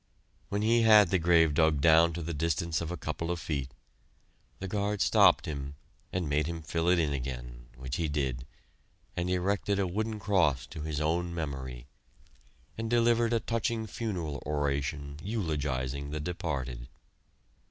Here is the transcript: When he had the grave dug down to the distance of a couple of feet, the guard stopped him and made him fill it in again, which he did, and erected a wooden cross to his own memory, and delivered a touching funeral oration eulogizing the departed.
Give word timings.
When 0.49 0.63
he 0.63 0.81
had 0.81 1.09
the 1.11 1.19
grave 1.19 1.53
dug 1.53 1.79
down 1.79 2.11
to 2.13 2.23
the 2.23 2.33
distance 2.33 2.81
of 2.81 2.89
a 2.89 2.97
couple 2.97 3.29
of 3.29 3.39
feet, 3.39 3.71
the 4.57 4.67
guard 4.67 4.99
stopped 4.99 5.45
him 5.45 5.75
and 6.11 6.27
made 6.27 6.47
him 6.47 6.63
fill 6.63 6.89
it 6.89 6.97
in 6.97 7.13
again, 7.13 7.67
which 7.77 7.97
he 7.97 8.07
did, 8.07 8.47
and 9.15 9.29
erected 9.29 9.77
a 9.77 9.85
wooden 9.85 10.19
cross 10.19 10.65
to 10.65 10.81
his 10.81 10.99
own 10.99 11.35
memory, 11.35 11.85
and 12.79 12.89
delivered 12.89 13.31
a 13.31 13.39
touching 13.39 13.85
funeral 13.85 14.41
oration 14.43 15.17
eulogizing 15.21 16.09
the 16.09 16.19
departed. 16.19 16.89